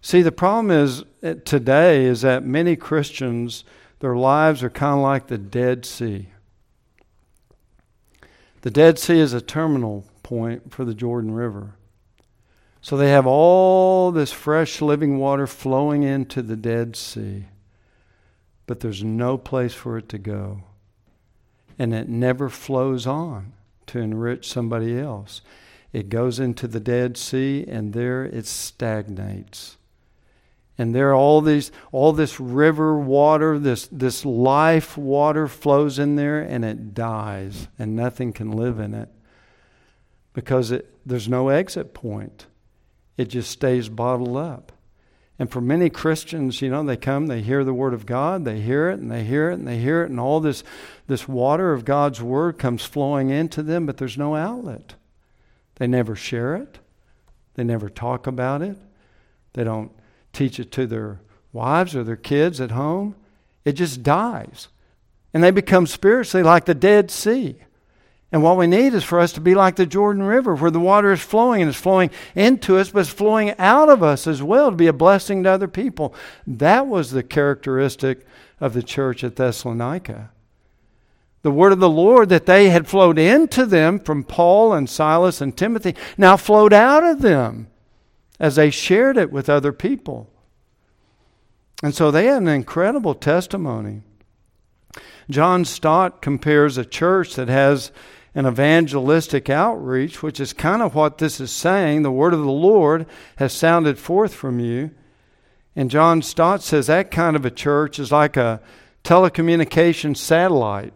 [0.00, 3.64] See, the problem is eh, today is that many Christians,
[4.00, 6.28] their lives are kind of like the Dead Sea.
[8.62, 11.74] The Dead Sea is a terminal point for the Jordan River.
[12.80, 17.46] So they have all this fresh living water flowing into the Dead Sea
[18.68, 20.62] but there's no place for it to go.
[21.78, 23.54] And it never flows on
[23.88, 25.42] to enrich somebody else.
[25.92, 29.76] It goes into the Dead Sea, and there it stagnates.
[30.80, 36.40] And there all these all this river water, this this life water flows in there
[36.40, 39.08] and it dies and nothing can live in it.
[40.34, 42.46] Because it, there's no exit point.
[43.16, 44.70] It just stays bottled up.
[45.38, 48.60] And for many Christians, you know, they come, they hear the Word of God, they
[48.60, 50.64] hear it, and they hear it, and they hear it, and all this,
[51.08, 54.94] this water of God's Word comes flowing into them, but there's no outlet.
[55.76, 56.78] They never share it,
[57.54, 58.76] they never talk about it,
[59.54, 59.90] they don't
[60.32, 61.20] teach it to their
[61.52, 63.16] wives or their kids at home.
[63.64, 64.68] It just dies.
[65.32, 67.56] And they become spiritually like the Dead Sea.
[68.30, 70.78] And what we need is for us to be like the Jordan River, where the
[70.78, 74.42] water is flowing and it's flowing into us, but it's flowing out of us as
[74.42, 76.14] well to be a blessing to other people.
[76.46, 78.26] That was the characteristic
[78.60, 80.30] of the church at Thessalonica.
[81.42, 85.40] The word of the Lord that they had flowed into them from Paul and Silas
[85.40, 87.68] and Timothy now flowed out of them
[88.40, 90.30] as they shared it with other people.
[91.82, 94.02] And so they had an incredible testimony.
[95.30, 97.92] John Stott compares a church that has
[98.34, 102.02] an evangelistic outreach, which is kind of what this is saying.
[102.02, 104.90] The word of the Lord has sounded forth from you.
[105.76, 108.60] And John Stott says that kind of a church is like a
[109.04, 110.92] telecommunication satellite,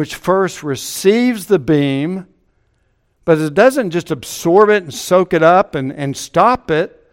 [0.00, 2.26] which first receives the beam,
[3.26, 7.06] but it doesn't just absorb it and soak it up and, and stop it.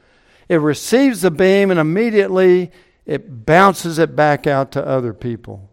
[0.47, 2.71] It receives the beam and immediately
[3.05, 5.69] it bounces it back out to other people.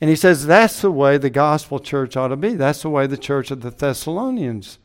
[0.00, 2.54] And he says that's the way the gospel church ought to be.
[2.54, 4.78] That's the way the church of the Thessalonians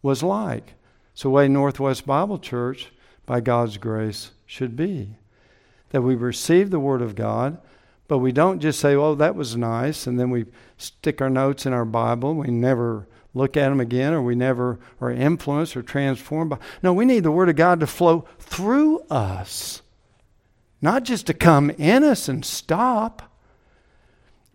[0.00, 0.76] was like.
[1.12, 2.90] It's the way Northwest Bible Church,
[3.26, 5.18] by God's grace, should be.
[5.90, 7.58] That we receive the Word of God,
[8.08, 10.46] but we don't just say, oh, that was nice, and then we
[10.78, 12.34] stick our notes in our Bible.
[12.34, 16.50] We never look at them again, or we never are influenced or transformed.
[16.50, 16.58] By.
[16.82, 19.82] No, we need the Word of God to flow through us,
[20.80, 23.22] not just to come in us and stop.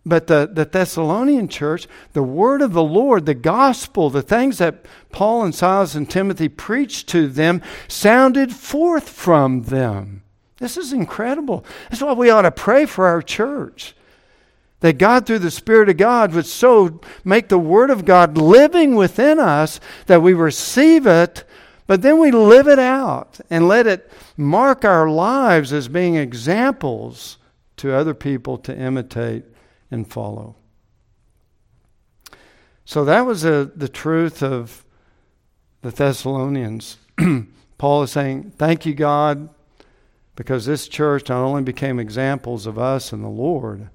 [0.04, 4.84] But the, the Thessalonian church, the word of the Lord, the gospel, the things that
[5.10, 10.23] Paul and Silas and Timothy preached to them sounded forth from them.
[10.58, 11.64] This is incredible.
[11.90, 13.94] That's why we ought to pray for our church.
[14.80, 18.94] That God, through the Spirit of God, would so make the Word of God living
[18.94, 21.44] within us that we receive it,
[21.86, 27.38] but then we live it out and let it mark our lives as being examples
[27.76, 29.44] to other people to imitate
[29.90, 30.56] and follow.
[32.84, 34.84] So that was a, the truth of
[35.82, 36.98] the Thessalonians.
[37.78, 39.48] Paul is saying, Thank you, God,
[40.36, 43.88] because this church not only became examples of us and the Lord,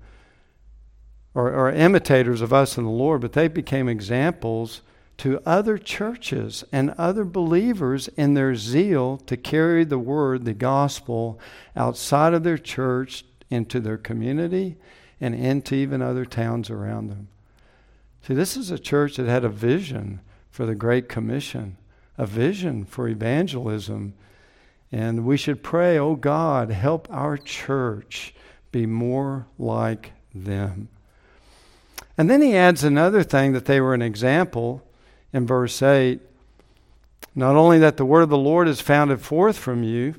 [1.34, 4.82] or, or imitators of us and the Lord, but they became examples
[5.18, 11.40] to other churches and other believers in their zeal to carry the word, the gospel,
[11.76, 14.78] outside of their church into their community
[15.20, 17.28] and into even other towns around them.
[18.26, 21.78] See, this is a church that had a vision for the Great Commission,
[22.18, 24.14] a vision for evangelism.
[24.92, 28.34] And we should pray, oh God, help our church
[28.72, 30.90] be more like them.
[32.18, 34.84] And then he adds another thing that they were an example
[35.32, 36.20] in verse 8.
[37.36, 40.16] Not only that the word of the Lord is founded forth from you,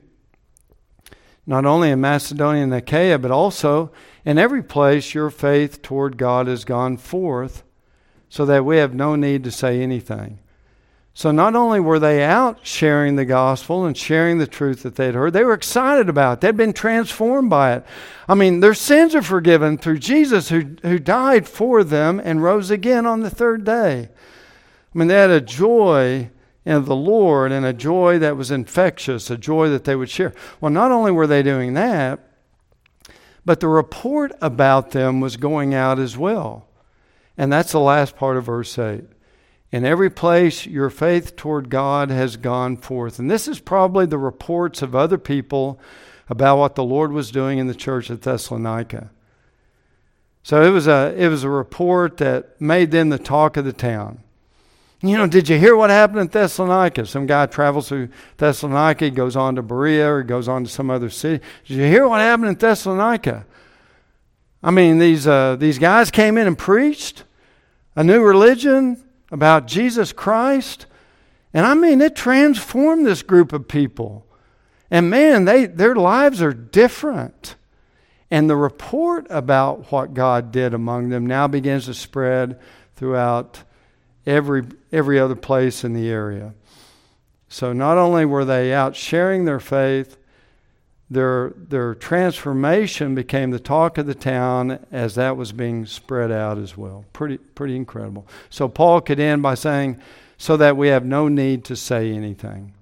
[1.46, 3.90] not only in Macedonia and Achaia, but also
[4.24, 7.64] in every place your faith toward God has gone forth,
[8.28, 10.38] so that we have no need to say anything.
[11.20, 15.14] So not only were they out sharing the gospel and sharing the truth that they'd
[15.14, 16.40] heard, they were excited about it.
[16.40, 17.84] They'd been transformed by it.
[18.26, 22.70] I mean, their sins are forgiven through Jesus who, who died for them and rose
[22.70, 24.08] again on the third day.
[24.08, 26.30] I mean, they had a joy
[26.64, 30.32] in the Lord and a joy that was infectious, a joy that they would share.
[30.58, 32.18] Well, not only were they doing that,
[33.44, 36.66] but the report about them was going out as well.
[37.36, 39.04] And that's the last part of verse 8.
[39.72, 43.18] In every place your faith toward God has gone forth.
[43.18, 45.78] And this is probably the reports of other people
[46.28, 49.10] about what the Lord was doing in the church at Thessalonica.
[50.42, 53.72] So it was a, it was a report that made them the talk of the
[53.72, 54.20] town.
[55.02, 57.06] You know, did you hear what happened in Thessalonica?
[57.06, 60.90] Some guy travels through Thessalonica, he goes on to Berea or goes on to some
[60.90, 61.42] other city.
[61.66, 63.46] Did you hear what happened in Thessalonica?
[64.62, 67.24] I mean, these, uh, these guys came in and preached
[67.96, 70.87] a new religion about Jesus Christ.
[71.53, 74.26] And I mean, it transformed this group of people.
[74.91, 77.57] And man, they, their lives are different.
[78.31, 82.61] And the report about what God did among them now begins to spread
[82.95, 83.64] throughout
[84.26, 86.55] every, every other place in the area.
[87.49, 90.16] So not only were they out sharing their faith,
[91.11, 96.56] their, their transformation became the talk of the town as that was being spread out
[96.56, 97.04] as well.
[97.12, 98.28] Pretty, pretty incredible.
[98.48, 100.00] So Paul could end by saying,
[100.38, 102.72] so that we have no need to say anything.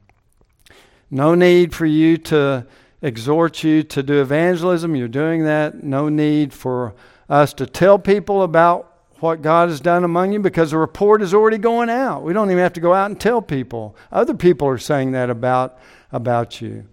[1.10, 2.66] No need for you to
[3.00, 4.94] exhort you to do evangelism.
[4.94, 5.82] You're doing that.
[5.82, 6.94] No need for
[7.30, 11.34] us to tell people about what God has done among you because the report is
[11.34, 12.22] already going out.
[12.22, 13.96] We don't even have to go out and tell people.
[14.12, 15.78] Other people are saying that about,
[16.12, 16.86] about you.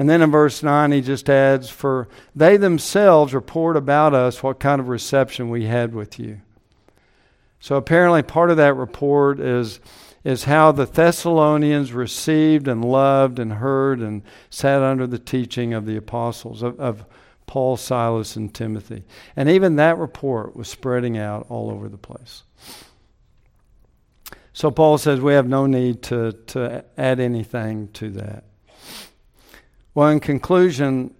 [0.00, 4.58] And then in verse 9, he just adds, For they themselves report about us what
[4.58, 6.40] kind of reception we had with you.
[7.60, 9.78] So apparently, part of that report is,
[10.24, 15.84] is how the Thessalonians received and loved and heard and sat under the teaching of
[15.84, 17.04] the apostles, of, of
[17.44, 19.04] Paul, Silas, and Timothy.
[19.36, 22.44] And even that report was spreading out all over the place.
[24.54, 28.44] So Paul says we have no need to, to add anything to that.
[29.92, 31.12] Well, in conclusion,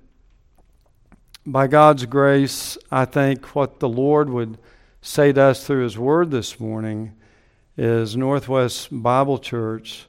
[1.44, 4.58] by God's grace, I think what the Lord would
[5.02, 7.16] say to us through His Word this morning
[7.76, 10.06] is Northwest Bible Church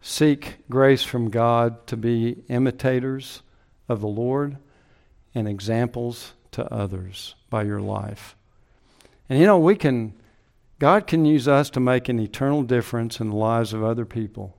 [0.00, 3.42] seek grace from God to be imitators
[3.88, 4.56] of the Lord
[5.32, 8.34] and examples to others by your life.
[9.28, 10.14] And you know, we can,
[10.80, 14.56] God can use us to make an eternal difference in the lives of other people.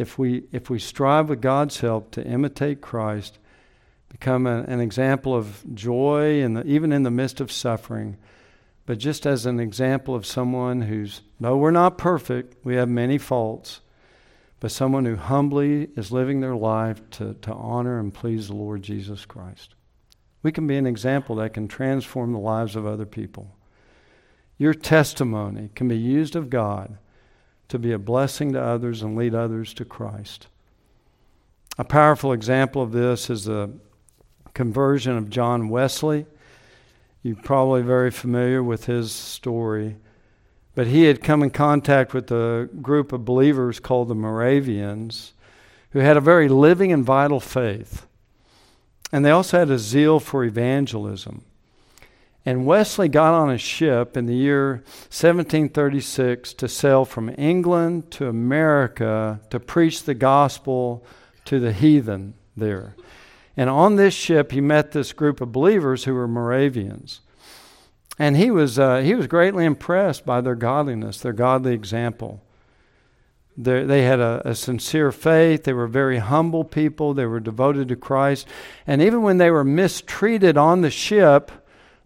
[0.00, 3.38] If we, if we strive with God's help to imitate Christ,
[4.08, 8.16] become a, an example of joy, and even in the midst of suffering,
[8.86, 13.18] but just as an example of someone who's, no, we're not perfect, we have many
[13.18, 13.82] faults,
[14.58, 18.82] but someone who humbly is living their life to, to honor and please the Lord
[18.82, 19.74] Jesus Christ.
[20.42, 23.54] We can be an example that can transform the lives of other people.
[24.56, 26.96] Your testimony can be used of God
[27.70, 30.48] to be a blessing to others and lead others to Christ.
[31.78, 33.70] A powerful example of this is the
[34.54, 36.26] conversion of John Wesley.
[37.22, 39.96] You're probably very familiar with his story.
[40.74, 45.32] But he had come in contact with a group of believers called the Moravians
[45.90, 48.06] who had a very living and vital faith.
[49.12, 51.44] And they also had a zeal for evangelism.
[52.46, 58.28] And Wesley got on a ship in the year 1736 to sail from England to
[58.28, 61.04] America to preach the gospel
[61.44, 62.96] to the heathen there.
[63.56, 67.20] And on this ship, he met this group of believers who were Moravians.
[68.18, 72.42] And he was, uh, he was greatly impressed by their godliness, their godly example.
[73.56, 75.64] They're, they had a, a, sincere faith.
[75.64, 77.12] They were very humble people.
[77.12, 78.46] They were devoted to Christ.
[78.86, 81.50] And even when they were mistreated on the ship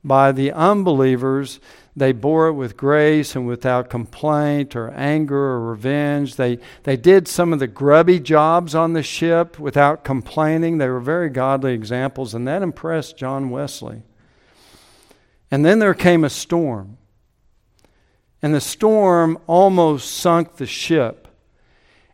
[0.04, 1.58] by the unbelievers,
[1.96, 6.36] they bore it with grace and without complaint or anger or revenge.
[6.36, 10.78] They, they did some of the grubby jobs on the ship without complaining.
[10.78, 14.02] They were very godly examples, and that impressed John Wesley.
[15.50, 16.98] And then there came a storm.
[18.42, 21.28] And the storm almost sunk the ship.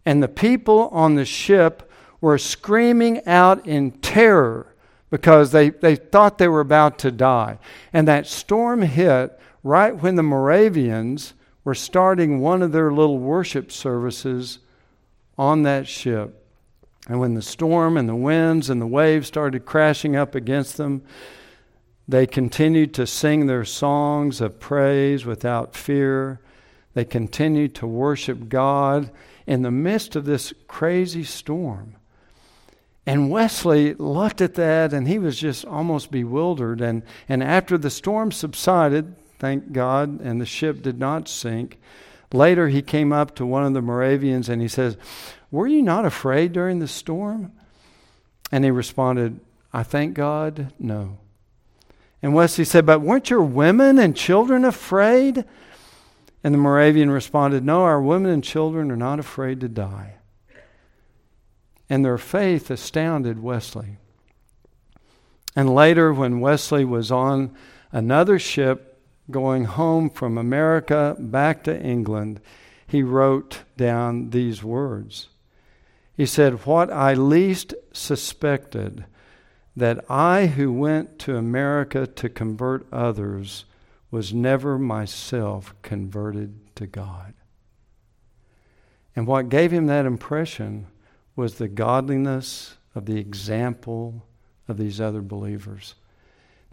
[0.05, 4.69] And the people on the ship were screaming out in terror
[5.11, 7.58] because they, they thought they were about to die.
[7.92, 11.34] And that storm hit right when the Moravians
[11.64, 14.61] were starting one of their little worship services
[15.36, 16.36] on that ship.
[17.08, 21.02] And when the storm and the winds and the waves started crashing up against them,
[22.06, 26.40] they continued to sing their songs of praise without fear.
[26.94, 29.11] They continued to worship God
[29.46, 31.96] in the midst of this crazy storm.
[33.11, 36.80] And Wesley looked at that and he was just almost bewildered.
[36.80, 41.80] And, and after the storm subsided, thank God, and the ship did not sink,
[42.32, 44.96] later he came up to one of the Moravians and he says,
[45.50, 47.50] Were you not afraid during the storm?
[48.52, 49.40] And he responded,
[49.72, 51.18] I thank God, no.
[52.22, 55.44] And Wesley said, But weren't your women and children afraid?
[56.44, 60.19] And the Moravian responded, No, our women and children are not afraid to die.
[61.91, 63.99] And their faith astounded Wesley.
[65.55, 67.55] And later, when Wesley was on
[67.93, 72.41] another ship going home from America back to England,
[72.86, 75.28] he wrote down these words.
[76.16, 79.05] He said, What I least suspected
[79.76, 83.64] that I, who went to America to convert others,
[84.11, 87.34] was never myself converted to God.
[89.14, 90.86] And what gave him that impression
[91.41, 94.26] was the godliness of the example
[94.68, 95.95] of these other believers.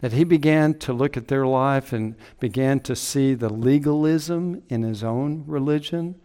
[0.00, 4.82] That he began to look at their life and began to see the legalism in
[4.82, 6.16] his own religion.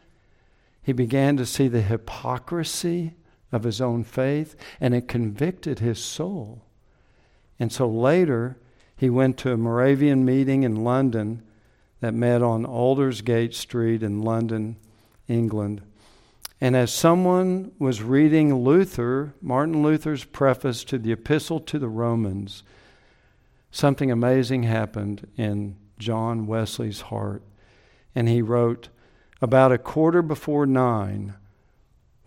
[0.82, 3.14] He began to see the hypocrisy
[3.54, 6.64] of his own faith, and it convicted his soul.
[7.58, 8.58] And so later,
[8.98, 11.44] he went to a Moravian meeting in London
[12.02, 14.76] that met on Aldersgate Street in London,
[15.30, 15.82] England.
[16.64, 22.64] And as someone was reading Luther, Martin Luther's preface to the Epistle to the Romans,
[23.70, 27.44] something amazing happened in John Wesley's heart.
[28.16, 28.88] And he wrote,
[29.42, 31.34] about a quarter before nine,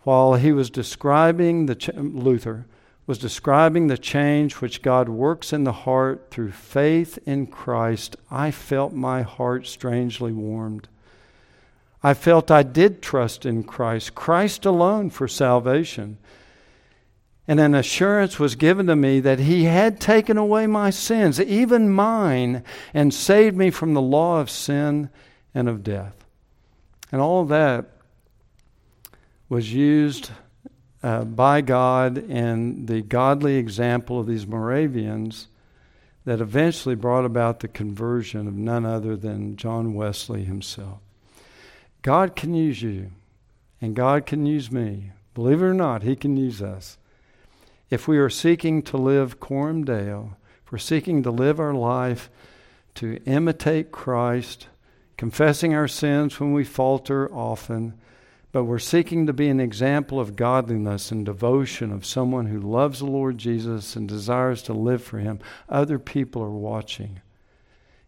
[0.01, 2.67] while he was describing the ch- Luther,
[3.07, 8.51] was describing the change which God works in the heart through faith in Christ, I
[8.51, 10.89] felt my heart strangely warmed.
[12.03, 16.17] I felt I did trust in Christ, Christ alone for salvation.
[17.47, 21.89] And an assurance was given to me that He had taken away my sins, even
[21.89, 25.09] mine, and saved me from the law of sin
[25.55, 26.25] and of death.
[27.11, 27.85] And all that
[29.49, 30.29] was used
[31.01, 35.47] uh, by God and the godly example of these Moravians
[36.25, 40.99] that eventually brought about the conversion of none other than John Wesley himself.
[42.01, 43.11] God can use you,
[43.81, 45.11] and God can use me.
[45.33, 46.97] Believe it or not, He can use us.
[47.89, 50.35] If we are seeking to live Coram Deo,
[50.65, 52.29] if we're seeking to live our life
[52.95, 54.67] to imitate Christ,
[55.15, 57.93] confessing our sins when we falter often,
[58.51, 62.99] but we're seeking to be an example of godliness and devotion of someone who loves
[62.99, 65.39] the Lord Jesus and desires to live for Him.
[65.69, 67.21] Other people are watching.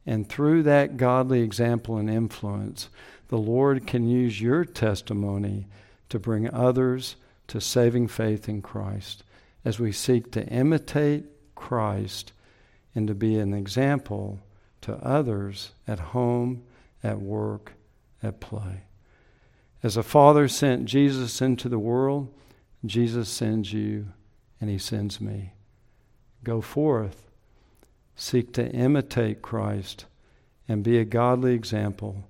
[0.06, 2.90] And through that godly example and influence,
[3.30, 5.68] the Lord can use your testimony
[6.10, 7.16] to bring others
[7.48, 9.24] to saving faith in Christ
[9.64, 11.26] as we seek to imitate
[11.56, 12.34] Christ
[12.96, 14.40] and to be an example
[14.82, 16.64] to others at home,
[17.04, 17.74] at work,
[18.24, 18.84] at play.
[19.84, 22.34] As a father sent Jesus into the world,
[22.86, 24.08] Jesus sends you
[24.60, 25.54] and he sends me.
[26.44, 27.30] Go forth,
[28.16, 30.06] seek to imitate Christ,
[30.68, 32.29] and be a godly example,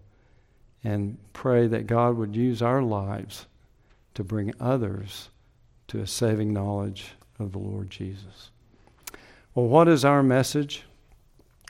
[0.84, 3.46] and pray that God would use our lives
[4.14, 5.30] to bring others
[5.88, 8.52] to a saving knowledge of the Lord Jesus.
[9.56, 10.84] Well, what is our message?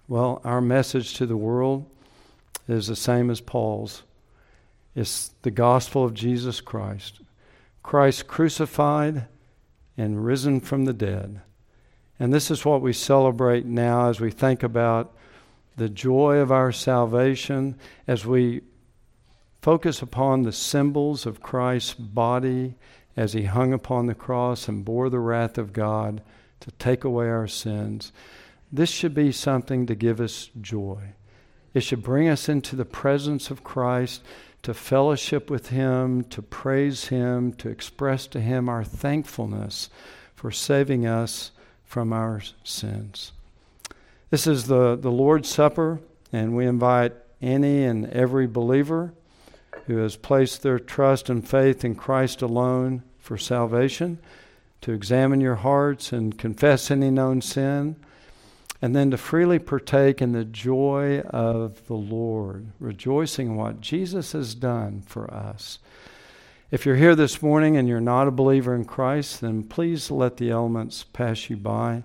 [0.07, 1.85] Well, our message to the world
[2.67, 4.03] is the same as Paul's
[4.95, 7.21] it's the gospel of Jesus Christ.
[7.83, 9.27] Christ crucified
[9.97, 11.41] and risen from the dead.
[12.19, 15.15] And this is what we celebrate now as we think about
[15.77, 18.61] the joy of our salvation, as we
[19.61, 22.75] focus upon the symbols of Christ's body
[23.17, 26.21] as he hung upon the cross and bore the wrath of God
[26.61, 28.11] to take away our sins.
[28.71, 31.13] This should be something to give us joy.
[31.73, 34.23] It should bring us into the presence of Christ,
[34.61, 39.89] to fellowship with Him, to praise Him, to express to Him our thankfulness
[40.35, 41.51] for saving us
[41.85, 43.31] from our sins.
[44.29, 45.99] This is the, the Lord's Supper,
[46.31, 49.13] and we invite any and every believer
[49.89, 54.19] who has placed their trust and faith in Christ alone for salvation
[54.81, 57.95] to examine your hearts and confess any known sin,
[58.83, 64.33] and then to freely partake in the joy of the Lord, rejoicing in what Jesus
[64.33, 65.79] has done for us.
[66.69, 70.37] If you're here this morning and you're not a believer in Christ, then please let
[70.37, 72.03] the elements pass you by.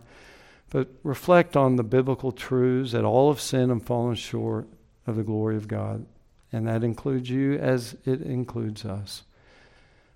[0.70, 4.66] But reflect on the biblical truths that all have sinned and fallen short
[5.06, 6.06] of the glory of God.
[6.54, 9.24] And that includes you as it includes us.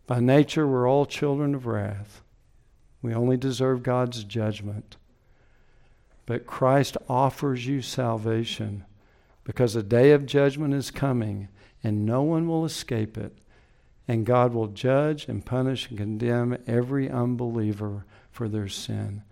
[0.06, 2.22] By nature, we're all children of wrath.
[3.02, 4.96] We only deserve God's judgment.
[6.26, 8.84] But Christ offers you salvation
[9.42, 11.48] because a day of judgment is coming
[11.82, 13.36] and no one will escape it.
[14.06, 19.24] And God will judge and punish and condemn every unbeliever for their sin.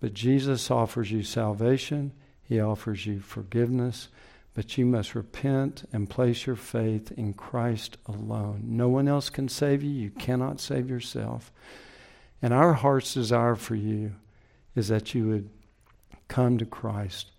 [0.00, 2.12] But Jesus offers you salvation,
[2.42, 4.08] He offers you forgiveness,
[4.54, 8.62] but you must repent and place your faith in Christ alone.
[8.66, 11.52] No one else can save you, you cannot save yourself.
[12.42, 14.12] And our heart's desire for you
[14.74, 15.48] is that you would
[16.28, 17.30] come to Christ,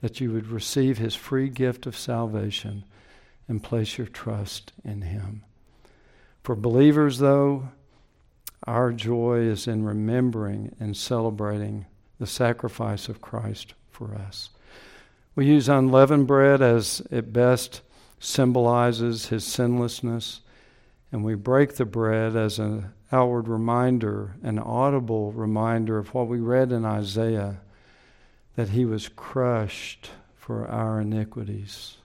[0.00, 2.84] that you would receive His free gift of salvation
[3.48, 5.44] and place your trust in Him.
[6.42, 7.68] For believers, though,
[8.66, 11.86] our joy is in remembering and celebrating
[12.18, 14.50] the sacrifice of Christ for us.
[15.34, 17.80] We use unleavened bread as it best
[18.20, 20.40] symbolizes his sinlessness,
[21.10, 26.38] and we break the bread as an outward reminder, an audible reminder of what we
[26.38, 27.60] read in Isaiah
[28.56, 31.96] that he was crushed for our iniquities.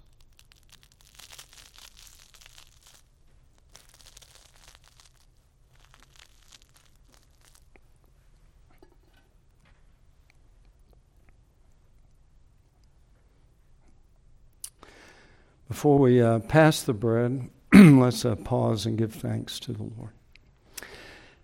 [15.68, 20.12] Before we uh, pass the bread, let's uh, pause and give thanks to the Lord.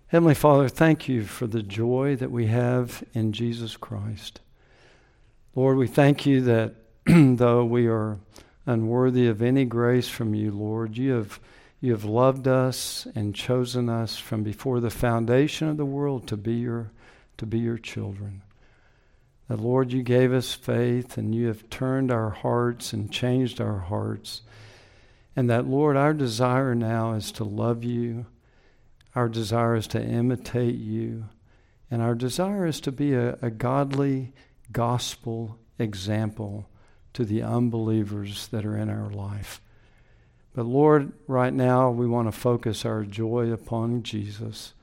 [0.08, 4.40] Heavenly Father, thank you for the joy that we have in Jesus Christ.
[5.56, 8.18] Lord, we thank you that though we are
[8.66, 11.42] unworthy of any grace from you, Lord, you have,
[11.82, 16.38] you have loved us and chosen us from before the foundation of the world to
[16.38, 16.92] be your,
[17.38, 18.42] to be your children.
[19.48, 23.80] That, Lord, you gave us faith and you have turned our hearts and changed our
[23.80, 24.42] hearts.
[25.36, 28.26] And that, Lord, our desire now is to love you.
[29.16, 31.26] Our desire is to imitate you.
[31.92, 34.34] And our desire is to be a, a godly
[34.72, 36.70] gospel example
[37.14, 39.62] to the unbelievers that are in our life.
[40.56, 44.74] But Lord, right now we want to focus our joy upon Jesus.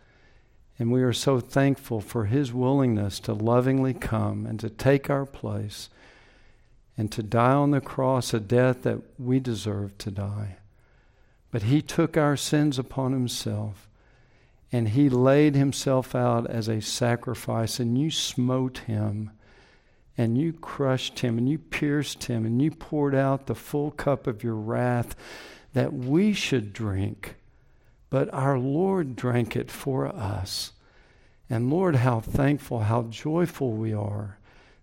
[0.81, 5.27] And we are so thankful for his willingness to lovingly come and to take our
[5.27, 5.91] place
[6.97, 10.57] and to die on the cross a death that we deserve to die.
[11.51, 13.91] But he took our sins upon himself
[14.73, 19.33] and he laid himself out as a sacrifice, and you smote him
[20.17, 24.27] and you crushed him and you pierced him and you poured out the full cup
[24.27, 25.15] of your wrath
[25.75, 27.37] that we should drink
[28.11, 30.73] but our Lord drank it for us.
[31.49, 34.39] And Lord, how thankful, how joyful we are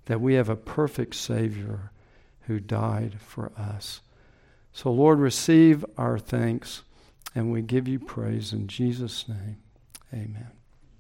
[0.06, 1.92] that we have a perfect Savior
[2.48, 4.02] who died for us.
[4.72, 6.84] So, Lord, receive our thanks
[7.36, 9.58] and we give you praise in Jesus' name.
[10.14, 10.57] Amen.